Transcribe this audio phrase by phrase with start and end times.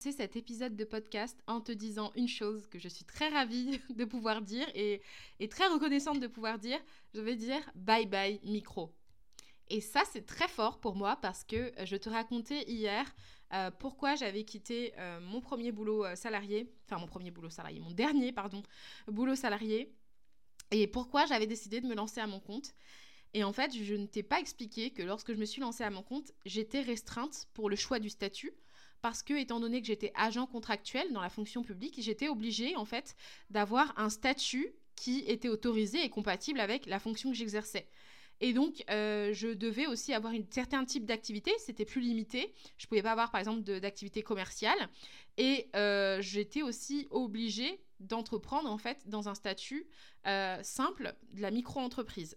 [0.00, 4.04] Cet épisode de podcast en te disant une chose que je suis très ravie de
[4.04, 5.00] pouvoir dire et,
[5.48, 6.78] très reconnaissante de pouvoir dire.
[7.14, 8.94] Je vais dire bye bye micro.
[9.68, 13.04] Et ça, c'est très fort pour moi parce que je te racontais hier
[13.52, 17.80] euh, pourquoi j'avais quitté euh, mon premier boulot euh, salarié, enfin mon premier boulot salarié,
[17.80, 18.62] mon dernier, pardon,
[19.08, 19.92] boulot salarié,
[20.72, 22.74] et pourquoi j'avais décidé de me lancer à mon compte.
[23.34, 25.90] Et en fait, je ne t'ai pas expliqué que lorsque je me suis lancée à
[25.90, 28.52] mon compte, j'étais restreinte pour le choix du statut
[29.02, 32.84] parce que étant donné que j'étais agent contractuel dans la fonction publique, j'étais obligée en
[32.84, 33.16] fait
[33.50, 37.86] d'avoir un statut qui était autorisé et compatible avec la fonction que j'exerçais.
[38.40, 42.52] Et donc, euh, je devais aussi avoir un certain type d'activité, c'était plus limité.
[42.76, 44.88] Je ne pouvais pas avoir, par exemple, d'activité commerciale.
[45.38, 49.86] Et euh, j'étais aussi obligée d'entreprendre, en fait, dans un statut
[50.26, 52.36] euh, simple de la micro-entreprise.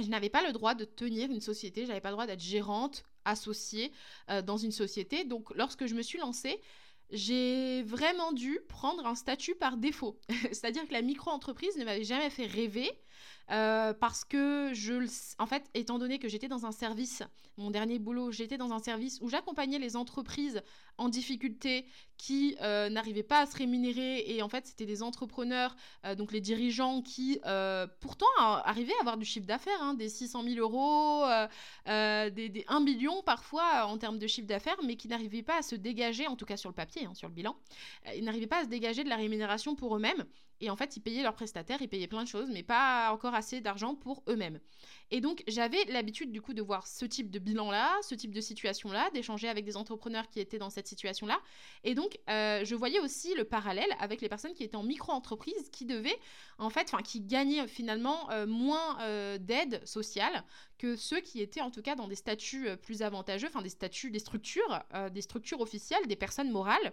[0.00, 2.42] Je n'avais pas le droit de tenir une société, je n'avais pas le droit d'être
[2.42, 3.92] gérante associée
[4.30, 5.24] euh, dans une société.
[5.24, 6.60] Donc lorsque je me suis lancée,
[7.10, 10.18] j'ai vraiment dû prendre un statut par défaut.
[10.52, 12.90] C'est-à-dire que la micro-entreprise ne m'avait jamais fait rêver
[13.50, 15.06] euh, parce que je,
[15.38, 17.22] en fait, étant donné que j'étais dans un service,
[17.58, 20.62] mon dernier boulot, j'étais dans un service où j'accompagnais les entreprises
[20.96, 21.86] en difficulté
[22.16, 26.32] qui euh, n'arrivaient pas à se rémunérer et en fait c'était des entrepreneurs, euh, donc
[26.32, 27.38] les dirigeants qui
[28.00, 31.24] pourtant arrivaient à avoir du chiffre d'affaires, hein, des 600 000 euros,
[31.86, 35.74] des, 1 million parfois en termes de chiffre d'affaires, mais qui n'arrivaient pas à se
[35.74, 37.56] dégager, en tout cas sur le papier, hein, sur le bilan,
[38.16, 40.24] ils n'arrivaient pas à se dégager de la rémunération pour eux-mêmes.
[40.60, 43.34] Et en fait, ils payaient leurs prestataires, ils payaient plein de choses, mais pas encore
[43.34, 44.60] assez d'argent pour eux-mêmes.
[45.10, 48.40] Et donc, j'avais l'habitude du coup de voir ce type de bilan-là, ce type de
[48.40, 51.40] situation-là, d'échanger avec des entrepreneurs qui étaient dans cette situation-là.
[51.82, 55.70] Et donc, euh, je voyais aussi le parallèle avec les personnes qui étaient en micro-entreprise,
[55.70, 56.18] qui devaient,
[56.58, 60.44] en fait, enfin, qui gagnaient finalement euh, moins euh, d'aide sociale
[60.78, 64.10] que ceux qui étaient en tout cas dans des statuts plus avantageux, enfin des statuts,
[64.10, 64.82] des structures,
[65.12, 66.92] des structures officielles, des personnes morales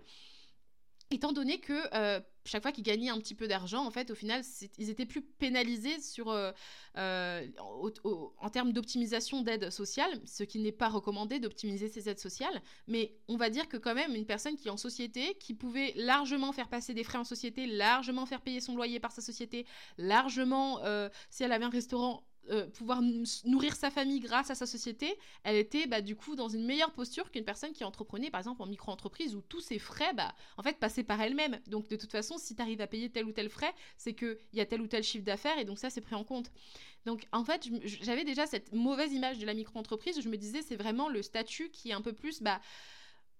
[1.11, 4.15] étant donné que euh, chaque fois qu'ils gagnaient un petit peu d'argent, en fait, au
[4.15, 4.41] final,
[4.77, 6.51] ils étaient plus pénalisés sur, euh,
[6.97, 7.47] euh,
[8.37, 12.61] en termes d'optimisation d'aide sociale, ce qui n'est pas recommandé d'optimiser ces aides sociales.
[12.87, 15.93] Mais on va dire que quand même, une personne qui est en société, qui pouvait
[15.95, 19.65] largement faire passer des frais en société, largement faire payer son loyer par sa société,
[19.97, 20.79] largement,
[21.29, 23.01] si elle avait un restaurant, euh, pouvoir
[23.45, 26.91] nourrir sa famille grâce à sa société, elle était bah, du coup dans une meilleure
[26.91, 30.63] posture qu'une personne qui entreprenait par exemple en micro-entreprise où tous ses frais bah, en
[30.63, 31.59] fait passaient par elle-même.
[31.67, 34.37] Donc de toute façon, si tu arrives à payer tel ou tel frais, c'est qu'il
[34.53, 36.51] y a tel ou tel chiffre d'affaires et donc ça c'est pris en compte.
[37.05, 40.61] Donc en fait, j'avais déjà cette mauvaise image de la micro-entreprise où je me disais
[40.61, 42.59] c'est vraiment le statut qui est un peu plus bah,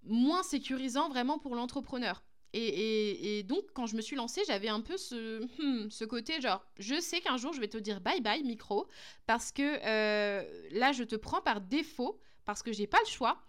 [0.04, 2.24] moins sécurisant vraiment pour l'entrepreneur.
[2.54, 6.66] Et, donc, quand je me suis lancée, j'avais un peu ce, hmm, ce côté genre,
[6.78, 8.88] je sais qu'un jour, je vais te dire bye bye micro,
[9.26, 13.42] parce que euh, là, je te prends par défaut, parce que j'ai pas le choix.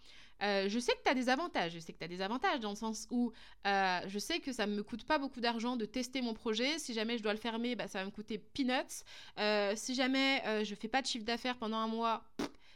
[0.42, 1.72] Euh, je sais que tu as des avantages.
[1.72, 3.32] Je sais que tu as des avantages dans le sens où
[3.66, 6.78] euh, je sais que ça ne me coûte pas beaucoup d'argent de tester mon projet.
[6.78, 9.04] Si jamais je dois le fermer, bah, ça va me coûter peanuts.
[9.76, 12.24] si jamais je fais pas de chiffre d'affaires pendant un mois,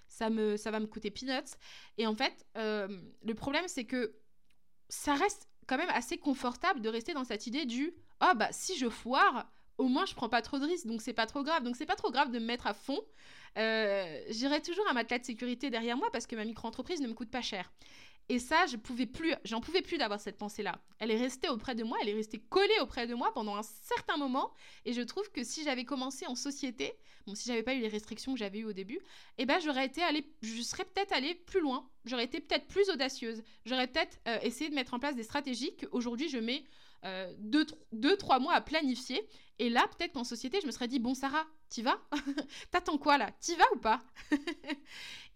[0.07, 1.57] ça, me, ça va me coûter peanuts.
[1.99, 4.15] Et en fait, le problème, c'est que
[4.89, 8.77] ça reste quand même assez confortable de rester dans cette idée du oh bah si
[8.77, 11.63] je foire, au moins je prends pas trop de risques, donc c'est pas trop grave.
[11.63, 13.01] Donc c'est pas trop grave de me mettre à fond.
[13.59, 17.15] Euh, J'irai toujours un matelas de sécurité derrière moi parce que ma micro-entreprise ne me
[17.15, 17.71] coûte pas cher.
[18.29, 20.81] Et ça, je pouvais plus, j'en pouvais plus d'avoir cette pensée-là.
[20.99, 23.63] Elle est restée auprès de moi, elle est restée collée auprès de moi pendant un
[23.63, 24.53] certain moment.
[24.85, 26.93] Et je trouve que si j'avais commencé en société,
[27.27, 28.99] bon, si j'avais pas eu les restrictions que j'avais eues au début,
[29.39, 31.89] eh ben, j'aurais été allée, je serais peut-être allée plus loin.
[32.07, 33.43] J'aurais été peut-être plus audacieuse.
[33.65, 36.65] J'aurais peut-être euh, essayé de mettre en place des stratégies qu'aujourd'hui je mets
[37.39, 39.23] deux, deux, trois mois à planifier.
[39.59, 41.99] Et là, peut-être qu'en société, je me serais dit, bon, Sarah, t'y vas?
[42.71, 43.31] T'attends quoi là?
[43.41, 44.03] T'y vas ou pas?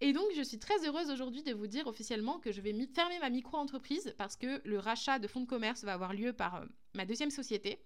[0.01, 3.19] Et donc, je suis très heureuse aujourd'hui de vous dire officiellement que je vais fermer
[3.19, 7.05] ma micro-entreprise parce que le rachat de fonds de commerce va avoir lieu par ma
[7.05, 7.79] deuxième société.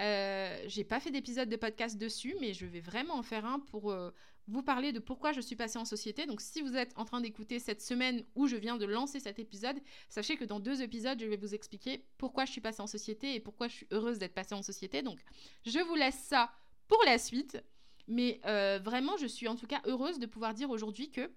[0.00, 3.60] Euh, j'ai pas fait d'épisode de podcast dessus, mais je vais vraiment en faire un
[3.60, 4.10] pour euh,
[4.48, 6.26] vous parler de pourquoi je suis passée en société.
[6.26, 9.38] Donc, si vous êtes en train d'écouter cette semaine où je viens de lancer cet
[9.38, 9.76] épisode,
[10.08, 13.34] sachez que dans deux épisodes, je vais vous expliquer pourquoi je suis passée en société
[13.34, 15.02] et pourquoi je suis heureuse d'être passée en société.
[15.02, 15.20] Donc,
[15.64, 16.52] je vous laisse ça
[16.88, 17.62] pour la suite.
[18.06, 21.30] Mais euh, vraiment, je suis en tout cas heureuse de pouvoir dire aujourd'hui que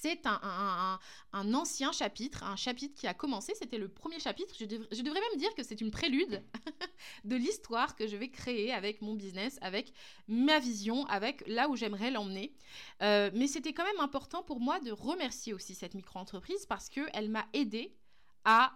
[0.00, 0.98] c'est un,
[1.32, 4.54] ancien chapitre, un chapitre qui a commencé, c'était le premier chapitre.
[4.58, 6.42] Je, devrais même dire que c'est une prélude
[7.24, 9.92] de l'histoire que je vais créer avec mon business, avec
[10.28, 12.52] ma vision, avec là où j'aimerais l'emmener.
[13.02, 17.28] Euh, mais c'était quand même important pour moi de remercier aussi cette micro-entreprise parce qu'elle
[17.28, 17.94] m'a aidé
[18.44, 18.72] à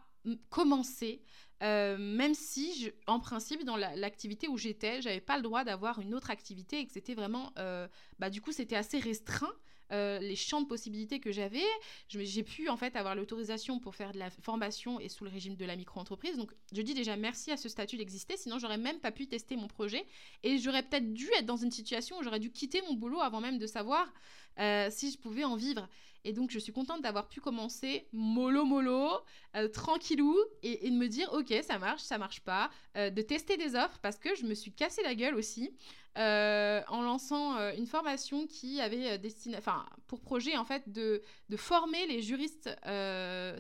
[0.51, 1.23] commencer,
[1.63, 6.15] euh, même si, en principe, dans l'activité où j'étais, j'avais pas le droit d'avoir une
[6.15, 9.53] autre activité et que c'était vraiment, euh, bah, du coup, c'était assez restreint.
[9.93, 11.63] Euh, les champs de possibilités que j'avais.
[12.09, 15.55] J'ai pu en fait avoir l'autorisation pour faire de la formation et sous le régime
[15.55, 16.37] de la micro-entreprise.
[16.37, 19.55] Donc je dis déjà merci à ce statut d'exister, sinon j'aurais même pas pu tester
[19.55, 20.05] mon projet
[20.43, 23.41] et j'aurais peut-être dû être dans une situation où j'aurais dû quitter mon boulot avant
[23.41, 24.13] même de savoir
[24.59, 25.89] euh, si je pouvais en vivre.
[26.25, 29.11] Et donc, je suis contente d'avoir pu commencer mollo mollo,
[29.55, 33.77] euh, tranquillou, et, de me dire, ok, ça marche, ça marche pas, de tester des
[33.77, 35.73] offres parce que je me suis cassé la gueule aussi.
[36.19, 40.91] Euh, en lançant euh, une formation qui avait euh, destiné, enfin, pour projet en fait
[40.91, 41.21] de,
[41.51, 42.71] de former les juristes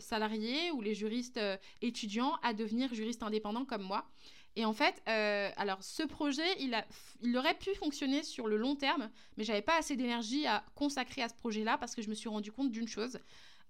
[0.00, 1.40] salariés ou les juristes
[1.82, 4.06] étudiants à devenir juristes indépendants comme moi.
[4.56, 9.44] Et en fait, alors ce projet, il aurait pu fonctionner sur le long terme, mais
[9.44, 12.50] j'avais pas assez d'énergie à consacrer à ce projet-là parce que je me suis rendu
[12.50, 13.18] compte d'une chose,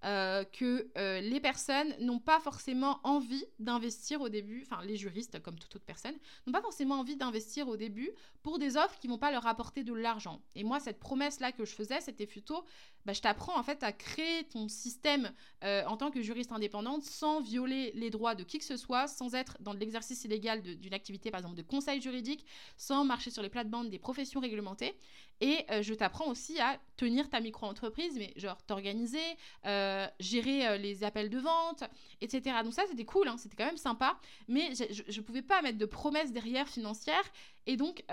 [0.05, 5.41] euh, que euh, les personnes n'ont pas forcément envie d'investir au début, enfin les juristes
[5.41, 6.15] comme toute autre personne,
[6.45, 8.11] n'ont pas forcément envie d'investir au début
[8.43, 10.41] pour des offres qui vont pas leur apporter de l'argent.
[10.55, 12.63] Et moi, cette promesse-là que je faisais, c'était plutôt
[13.07, 15.31] bah, je t'apprends en fait à créer ton système
[15.63, 19.07] euh, en tant que juriste indépendante sans violer les droits de qui que ce soit,
[19.07, 22.45] sans être dans l'exercice illégal d'une activité par exemple de conseil juridique,
[22.75, 24.93] sans marcher sur les plates-bandes des professions réglementées.
[25.41, 29.19] Et euh, je t'apprends aussi à tenir ta micro-entreprise, mais genre t'organiser,
[29.65, 31.83] euh, gérer les appels de vente,
[32.21, 32.57] etc.
[32.63, 34.17] Donc ça c'était cool, hein, c'était quand même sympa,
[34.47, 37.23] mais je ne pouvais pas mettre de promesses derrière financières.
[37.65, 38.03] Et donc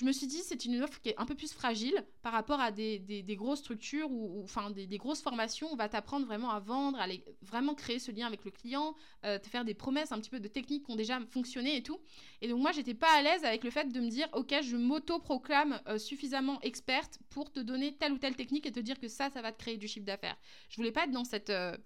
[0.00, 2.58] je me suis dit c'est une offre qui est un peu plus fragile par rapport
[2.58, 5.68] à des, des, grosses structures ou, enfin des, grosses formations.
[5.70, 7.06] On va t'apprendre vraiment à vendre, à
[7.42, 8.94] vraiment créer ce lien avec le client,
[9.26, 11.82] euh, te faire des promesses un petit peu de techniques qui ont déjà fonctionné et
[11.82, 12.00] tout.
[12.40, 14.78] Et donc moi j'étais pas à l'aise avec le fait de me dire ok je
[14.78, 19.08] m'auto-proclame euh, suffisamment experte pour te donner telle ou telle technique et te dire que
[19.08, 20.38] ça ça va te créer du chiffre d'affaires.
[20.70, 21.76] Je voulais pas être dans cette euh,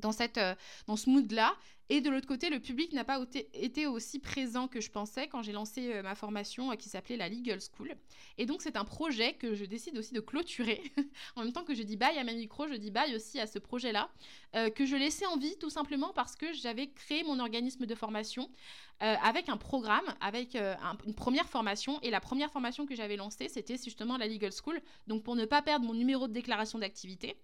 [0.00, 0.40] dans, cette,
[0.86, 1.56] dans ce mood-là.
[1.90, 3.18] Et de l'autre côté, le public n'a pas
[3.54, 7.16] été aussi présent que je pensais quand j'ai lancé euh, ma formation euh, qui s'appelait
[7.16, 7.94] la Legal School.
[8.36, 10.82] Et donc, c'est un projet que je décide aussi de clôturer.
[11.36, 13.46] en même temps que je dis bye à ma micro, je dis bye aussi à
[13.46, 14.10] ce projet-là,
[14.54, 17.94] euh, que je laissais en vie tout simplement parce que j'avais créé mon organisme de
[17.94, 18.50] formation
[19.00, 22.00] avec un programme, avec une première formation.
[22.02, 24.80] Et la première formation que j'avais lancée, c'était justement la Legal School.
[25.06, 27.36] Donc, pour ne pas perdre mon numéro de déclaration d'activité,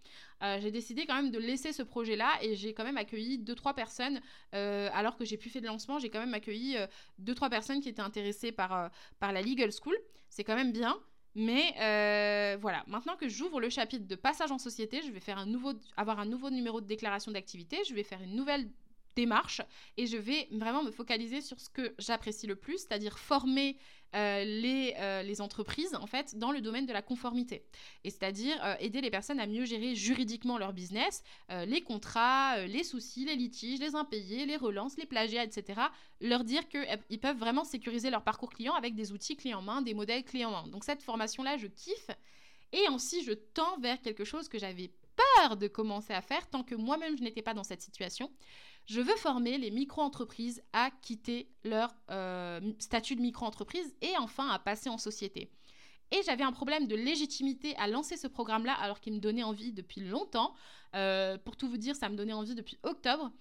[0.43, 3.73] j'ai décidé quand même de laisser ce projet-là et j'ai quand même accueilli deux, trois
[3.73, 4.21] personnes
[4.55, 6.87] euh, alors que j'ai plus fait de lancement, j'ai quand même accueilli euh,
[7.19, 8.89] deux, trois personnes qui étaient intéressées par, euh,
[9.19, 9.97] par la Legal School.
[10.29, 10.97] C'est quand même bien.
[11.37, 11.73] Mais
[12.61, 15.73] voilà, maintenant que j'ouvre le chapitre de passage en société, je vais faire un nouveau,
[15.97, 18.71] avoir un nouveau numéro de déclaration d'activité, je vais faire une nouvelle
[19.17, 19.61] démarche
[19.97, 23.77] et je vais vraiment me focaliser sur ce que j'apprécie le plus, c'est-à-dire former
[24.15, 27.65] euh, les, euh, les, entreprises en fait dans le domaine de la conformité.
[28.05, 31.25] Et c'est-à-dire euh, aider les personnes à mieux gérer juridiquement leur business,
[31.67, 35.81] les contrats, les soucis, les litiges, les impayés, les relances, les plagiats, etc.
[36.21, 39.83] Leur dire qu'ils peuvent vraiment sécuriser leur parcours client avec des outils clés en main,
[39.83, 40.69] des modèles clés en main.
[40.69, 42.11] Donc cette formation-là, je kiffe.
[42.73, 46.63] Et ainsi, je tends vers quelque chose que j'avais peur de commencer à faire tant
[46.63, 48.31] que moi-même je n'étais pas dans cette situation.
[48.87, 54.59] Je veux former les micro-entreprises à quitter leur euh, statut de micro-entreprise et enfin à
[54.59, 55.51] passer en société.
[56.11, 59.73] Et j'avais un problème de légitimité à lancer ce programme-là alors qu'il me donnait envie
[59.73, 60.55] depuis longtemps.
[60.95, 63.33] Euh, pour tout vous dire, ça me donnait envie depuis octobre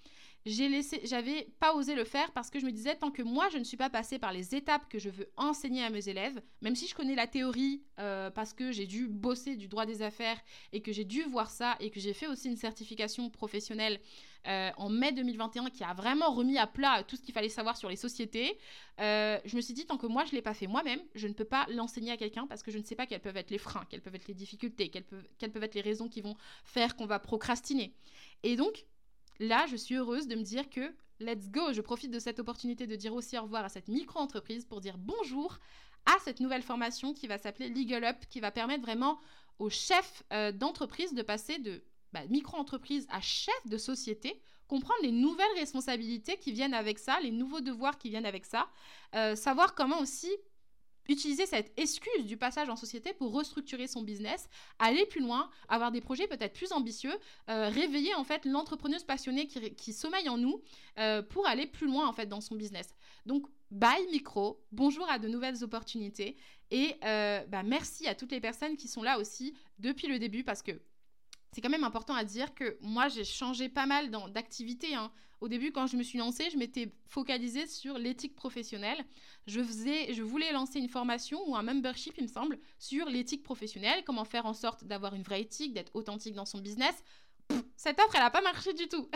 [0.45, 3.47] j'ai laissé, j'avais pas osé le faire parce que je me disais tant que moi
[3.49, 6.41] je ne suis pas passée par les étapes que je veux enseigner à mes élèves,
[6.61, 10.01] même si je connais la théorie euh, parce que j'ai dû bosser du droit des
[10.01, 10.39] affaires
[10.73, 13.99] et que j'ai dû voir ça et que j'ai fait aussi une certification professionnelle
[14.47, 17.77] euh, en mai 2021 qui a vraiment remis à plat tout ce qu'il fallait savoir
[17.77, 18.57] sur les sociétés.
[18.99, 21.33] Euh, je me suis dit tant que moi je l'ai pas fait moi-même, je ne
[21.33, 23.57] peux pas l'enseigner à quelqu'un parce que je ne sais pas quels peuvent être les
[23.57, 26.35] freins, quelles peuvent être les difficultés, quelles peuvent, quelles peuvent être les raisons qui vont
[26.65, 27.93] faire qu'on va procrastiner.
[28.43, 28.85] Et donc
[29.39, 32.85] là, je suis heureuse de me dire que let's go, je profite de cette opportunité
[32.85, 35.57] de dire aussi au revoir à cette micro-entreprise pour dire bonjour
[36.05, 39.19] à cette nouvelle formation qui va s'appeler Legal Up, qui va permettre vraiment
[39.59, 41.81] aux chefs euh, d'entreprise de passer de
[42.13, 47.31] bah, micro-entreprise à chef de société, comprendre les nouvelles responsabilités qui viennent avec ça, les
[47.31, 48.69] nouveaux devoirs qui viennent avec ça,
[49.15, 50.29] euh, savoir comment aussi
[51.09, 54.47] utiliser cette excuse du passage en société pour restructurer son business,
[54.79, 57.13] aller plus loin, avoir des projets peut-être plus ambitieux,
[57.49, 60.61] euh, réveiller en fait l'entrepreneuse passionnée qui, sommeille en nous
[60.99, 62.95] euh, pour aller plus loin en fait dans son business.
[63.25, 66.37] Donc bye micro, bonjour à de nouvelles opportunités
[66.71, 70.61] et bah, merci à toutes les personnes qui sont là aussi depuis le début parce
[70.61, 70.79] que
[71.53, 74.95] c'est quand même important à dire que moi j'ai changé pas mal d'activités.
[74.95, 75.11] Hein.
[75.41, 79.03] Au début, quand je me suis lancée, je m'étais focalisée sur l'éthique professionnelle.
[79.45, 83.43] Je, faisais, je voulais lancer une formation ou un membership, il me semble, sur l'éthique
[83.43, 87.03] professionnelle, comment faire en sorte d'avoir une vraie éthique, d'être authentique dans son business?
[87.75, 89.09] cette offre, elle n'a pas marché du tout.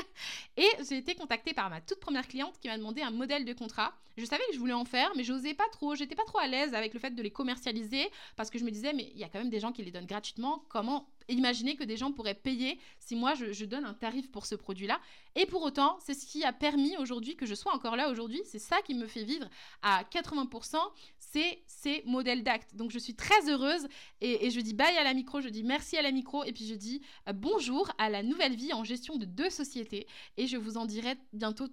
[0.56, 3.52] et j'ai été contactée par ma toute première cliente qui m'a demandé un modèle de
[3.52, 3.94] contrat.
[4.16, 5.94] Je savais que je voulais en faire, mais j'osais pas trop.
[5.94, 8.70] J'étais pas trop à l'aise avec le fait de les commercialiser parce que je me
[8.70, 10.64] disais, mais il y a quand même des gens qui les donnent gratuitement.
[10.68, 14.54] Comment imaginer que des gens pourraient payer si moi je, donne un tarif pour ce
[14.54, 15.00] produit-là.
[15.34, 18.40] Et pour autant, c'est ce qui a permis aujourd'hui que je sois encore là aujourd'hui.
[18.44, 19.48] C'est ça qui me fait vivre
[19.82, 20.76] à 80%,
[21.18, 22.74] c'est ces modèles d'actes.
[22.74, 23.86] Donc je suis très heureuse
[24.20, 26.66] et, je dis bye à la micro, je dis merci à la micro et puis
[26.66, 30.06] je dis euh, bonjour à la nouvelle vie en gestion de deux sociétés.
[30.36, 31.68] Et je vous en dirai bientôt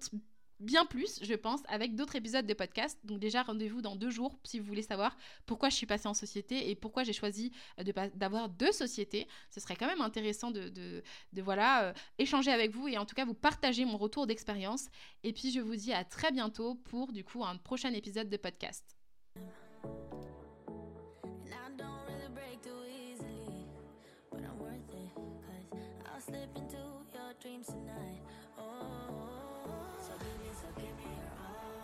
[0.60, 2.98] bien plus, je pense, avec d'autres épisodes de podcast.
[3.04, 6.14] Donc déjà, rendez-vous dans deux jours si vous voulez savoir pourquoi je suis passée en
[6.14, 9.26] société et pourquoi j'ai choisi euh, d'avoir deux sociétés.
[9.50, 11.02] Ce serait quand même intéressant de,
[11.36, 14.86] voilà, euh, échanger avec vous et en tout cas vous partager mon retour d'expérience.
[15.24, 18.36] Et puis je vous dis à très bientôt pour du coup un prochain épisode de
[18.36, 18.95] podcast.